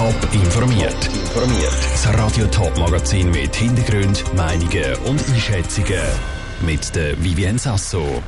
[0.00, 1.06] Top informiert.
[1.08, 1.76] Informiert.
[1.92, 6.00] Das Radio Top Magazin mit Hintergrund, Meinungen und Einschätzungen
[6.64, 8.22] mit der Vivien Sasso.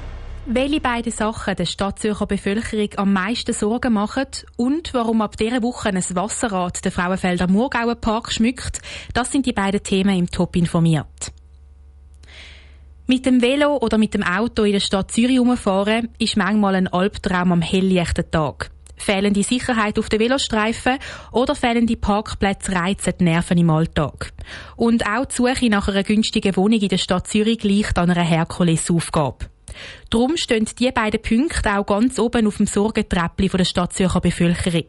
[0.45, 4.27] Welche beiden Sachen der Stadtzürcher Bevölkerung am meisten Sorgen machen
[4.59, 8.83] und warum ab dieser Woche ein Wasserrad den Frauenfelder Murgauer Park schmückt,
[9.15, 11.33] das sind die beiden Themen im Top informiert.
[13.07, 16.89] Mit dem Velo oder mit dem Auto in der Stadt Zürich herumfahren ist manchmal ein
[16.89, 18.72] Albtraum am helllichten Tag.
[19.03, 20.99] Fehlende Sicherheit auf den Velostreifen
[21.33, 24.33] oder fehlende Parkplätze reizen die Nerven im Alltag.
[24.77, 28.23] Und auch die Suche nach einer günstigen Wohnung in der Stadt Zürich gleicht an einer
[28.23, 29.47] Herkulesaufgabe.
[30.11, 34.89] Darum stehen diese beiden Punkte auch ganz oben auf dem Sorgentreppli der Stadt Zürcher Bevölkerung.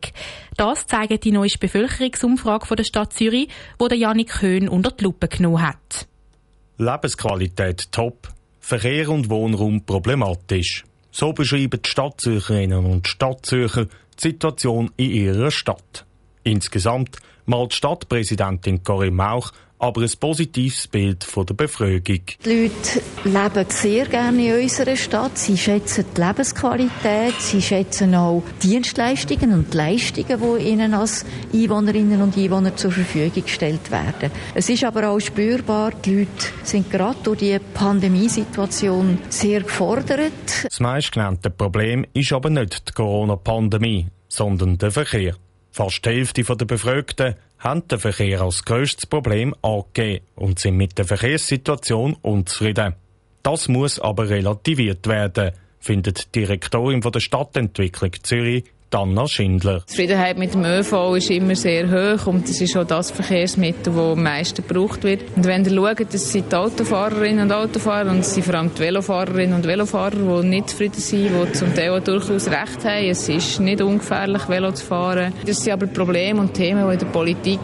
[0.57, 3.49] Das zeigt die neueste Bevölkerungsumfrage der Stadt Zürich,
[3.81, 6.07] die der Janik Köhn unter die Lupe genommen hat.
[6.77, 10.83] Lebensqualität top, Verkehr und Wohnraum problematisch.
[11.15, 16.05] So beschreiben die Stadtzürcherinnen und Stadtzürcher die Situation in ihrer Stadt.
[16.43, 19.51] Insgesamt malt Stadtpräsidentin Corinne Mauch
[19.83, 22.21] aber ein positives Bild von der Befragung.
[22.45, 25.37] Die Leute leben sehr gerne in unserer Stadt.
[25.37, 32.37] Sie schätzen die Lebensqualität, sie schätzen auch Dienstleistungen und Leistungen, die ihnen als Einwohnerinnen und
[32.37, 34.31] Einwohner zur Verfügung gestellt werden.
[34.53, 36.29] Es ist aber auch spürbar, die Leute
[36.63, 40.31] sind gerade durch die Pandemiesituation sehr gefordert.
[40.63, 45.35] Das meistgenannte Problem ist aber nicht die Corona-Pandemie, sondern der Verkehr.
[45.75, 50.99] Fast die Hälfte der Befragten haben den Verkehr als grösstes Problem angegeben und sind mit
[50.99, 52.93] der Verkehrssituation unzufrieden.
[53.41, 59.79] Das muss aber relativiert werden, findet die Direktorin der Stadtentwicklung Zürich, Anna Schindler.
[59.81, 63.93] Die Zufriedenheit mit dem ÖV ist immer sehr hoch und das ist auch das Verkehrsmittel,
[63.93, 65.23] das am meisten gebraucht wird.
[65.35, 68.71] Und wenn ihr schaut, das sind die Autofahrerinnen und Autofahrer und es sind vor allem
[68.73, 73.09] die Velofahrerinnen und Velofahrer, die nicht zufrieden sind, die zum Teil auch durchaus recht haben.
[73.09, 75.33] Es ist nicht ungefährlich, Velo zu fahren.
[75.45, 77.59] Das sind aber Probleme und Themen, die in der Politik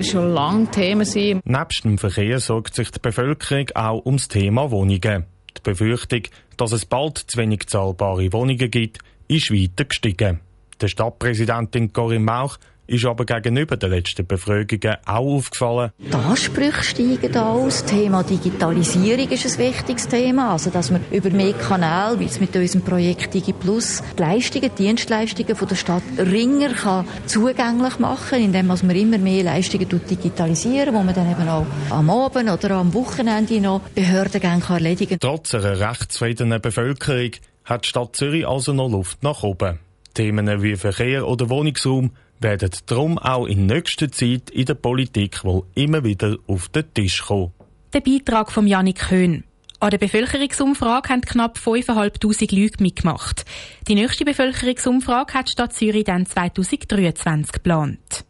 [0.00, 1.44] schon lange Themen sind.
[1.46, 5.24] Nebst dem Verkehr sorgt sich die Bevölkerung auch ums Thema Wohnungen.
[5.56, 6.22] Die Befürchtung,
[6.56, 8.98] dass es bald zu wenig zahlbare Wohnungen gibt,
[9.28, 10.40] ist weiter gestiegen.
[10.80, 15.92] Der Stadtpräsidentin Corinne Mauch ist aber gegenüber den letzten Befragungen auch aufgefallen.
[15.98, 17.82] Die Ansprüche steigen aus.
[17.82, 20.52] Das Thema Digitalisierung ist ein wichtiges Thema.
[20.52, 24.82] Also, dass wir über mehr Kanäle, wie es mit unserem Projekt DigiPlus, die Leistungen, die
[24.82, 31.02] Dienstleistungen von der Stadt Ringer kann zugänglich machen, indem wir immer mehr Leistungen digitalisieren, wo
[31.02, 35.36] man dann eben auch am Abend oder am Wochenende noch Behördengänge erledigen kann.
[35.36, 37.30] Trotz einer rechtszufriedenen Bevölkerung
[37.64, 39.78] hat die Stadt Zürich also noch Luft nach oben.
[40.14, 45.64] Themen wie Verkehr oder Wohnungsraum werden darum auch in nächster Zeit in der Politik wohl
[45.74, 47.52] immer wieder auf den Tisch kommen.
[47.92, 49.44] Der Beitrag von Janik Köhn.
[49.80, 53.44] An der Bevölkerungsumfrage haben knapp 5'500 Leute mitgemacht.
[53.86, 58.24] Die nächste Bevölkerungsumfrage hat Stadt Zürich dann 2023 geplant.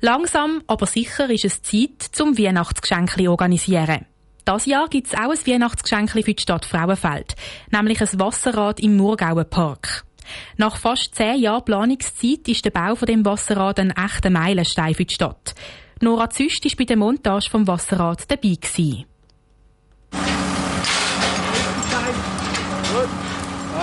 [0.00, 4.04] Langsam, aber sicher ist es Zeit, zum Weihnachtsgeschenk organisieren.
[4.46, 7.34] Das Jahr gibt es auch ein Weihnachtsgeschenk für die Stadt Frauenfeld,
[7.72, 10.04] nämlich ein Wasserrad im Murgauer Park.
[10.56, 15.04] Nach fast zehn Jahren Planungszeit ist der Bau von dem Wasserrad ein echter Meilenstein für
[15.04, 15.56] die Stadt.
[16.00, 18.54] Nora Züst war bei der Montage vom Wasserrad dabei.
[18.54, 19.04] Gewesen.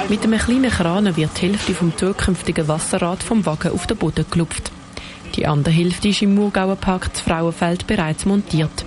[0.08, 4.26] Mit einem kleinen Kran wird die Hälfte vom zukünftigen Wasserrad vom Wagen auf den Boden
[4.32, 4.72] gelupft.
[5.36, 8.86] Die andere Hälfte ist im Murgauer Park zu Frauenfeld bereits montiert.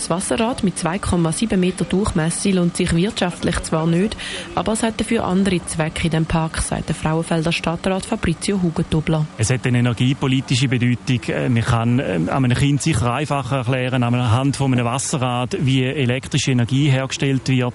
[0.00, 4.16] Das Wasserrad mit 2,7 Meter Durchmesser lohnt sich wirtschaftlich zwar nicht,
[4.54, 9.26] aber es hat dafür andere Zwecke in dem Park, sagt der Frauenfelder Stadtrat Fabrizio Hugentobler.
[9.36, 11.20] Es hat eine energiepolitische Bedeutung.
[11.28, 16.52] Äh, man kann äh, einem Kind sicher einfacher erklären, anhand von einem Wasserrad, wie elektrische
[16.52, 17.74] Energie hergestellt wird.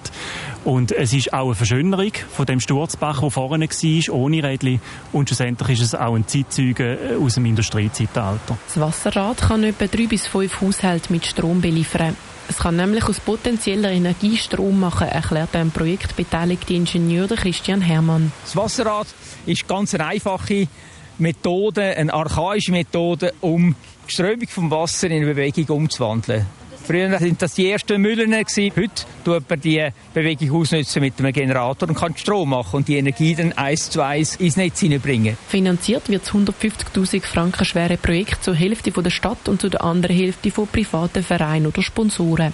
[0.65, 4.81] Und es ist auch eine Verschönerung von dem Sturzbach, der vorne war, ohne Rädchen.
[5.11, 8.57] Und schlussendlich ist es auch ein Zeitzeuge äh, aus dem Industriezeitalter.
[8.65, 12.17] Das Wasserrad kann etwa drei bis fünf Haushalte mit Strom beliefern.
[12.49, 17.81] Es kann nämlich aus potenzieller Energie Strom machen, erklärt der am Projekt beteiligte Ingenieur Christian
[17.81, 18.31] Hermann.
[18.43, 19.07] Das Wasserrad
[19.45, 20.67] ist ganz eine einfache
[21.19, 23.75] Methode, eine archaische Methode, um
[24.07, 26.47] die Strömung vom Wasser in eine Bewegung umzuwandeln.
[26.85, 28.31] Früher waren das die ersten Müllen.
[28.35, 28.89] Heute
[29.23, 33.33] tut man die Bewegung ausnutzen mit einem Generator und kann Strom machen und die Energie
[33.33, 35.35] dann eins zu eins ins Netz hineinbringen.
[35.47, 39.83] Finanziert wird das 150.000 Franken schwere Projekt zur Hälfte von der Stadt und zu der
[39.83, 42.53] anderen Hälfte von privaten Vereinen oder Sponsoren.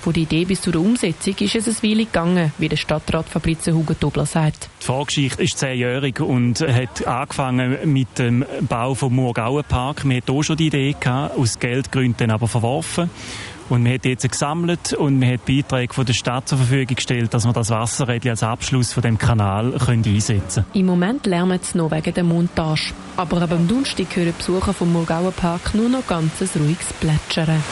[0.00, 3.74] Von der Idee bis zur Umsetzung ist es ein Weile gegangen, wie der Stadtrat Fabrizio
[3.74, 4.70] Hugo-Tobler sagt.
[4.80, 10.08] Die Vorgeschichte ist zehnjährig und hat angefangen mit dem Bau vom Murgauen Park.
[10.08, 13.10] Wir hatten auch schon die Idee gehabt, aus Geldgründen aber verworfen.
[13.68, 17.34] Und wir haben jetzt gesammelt und wir haben Beiträge von der Stadt zur Verfügung gestellt,
[17.34, 21.74] dass wir das Wasserrädchen als Abschluss von dem Kanal können einsetzen Im Moment lärmt es
[21.74, 22.94] noch wegen der Montage.
[23.18, 27.62] Aber ab am Donnerstag hören Besucher vom Murgauer Park nur noch ganzes ruhiges Plätschern.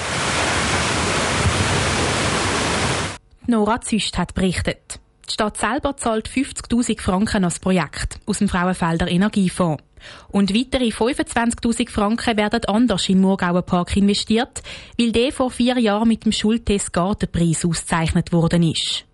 [3.46, 5.00] Nora Züst hat berichtet.
[5.28, 9.82] Die Stadt selber zahlt 50.000 Franken als Projekt aus dem Frauenfelder Energiefonds.
[10.28, 14.62] Und weitere 25.000 Franken werden anders im Murgauer Park investiert,
[14.98, 19.04] weil der vor vier Jahren mit dem Schultest Gartenpreis ausgezeichnet worden ist.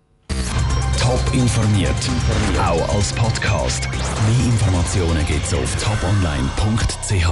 [0.99, 1.89] Top informiert,
[2.57, 3.89] auch als Podcast.
[3.91, 7.27] Mehr Informationen gibt's auf toponline.ch.